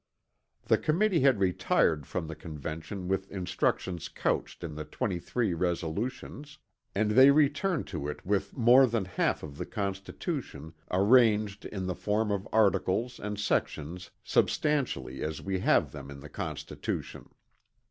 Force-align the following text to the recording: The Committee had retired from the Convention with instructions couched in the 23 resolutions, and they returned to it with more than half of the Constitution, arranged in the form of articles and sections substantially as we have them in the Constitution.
The 0.63 0.79
Committee 0.79 1.19
had 1.19 1.39
retired 1.39 2.07
from 2.07 2.25
the 2.25 2.33
Convention 2.33 3.07
with 3.07 3.29
instructions 3.29 4.09
couched 4.09 4.63
in 4.63 4.73
the 4.73 4.83
23 4.83 5.53
resolutions, 5.53 6.57
and 6.95 7.11
they 7.11 7.29
returned 7.29 7.85
to 7.89 8.07
it 8.07 8.25
with 8.25 8.57
more 8.57 8.87
than 8.87 9.05
half 9.05 9.43
of 9.43 9.59
the 9.59 9.65
Constitution, 9.67 10.73
arranged 10.89 11.65
in 11.65 11.85
the 11.85 11.93
form 11.93 12.31
of 12.31 12.47
articles 12.51 13.19
and 13.19 13.39
sections 13.39 14.09
substantially 14.23 15.21
as 15.21 15.39
we 15.39 15.59
have 15.59 15.91
them 15.91 16.09
in 16.09 16.19
the 16.19 16.29
Constitution. 16.29 17.29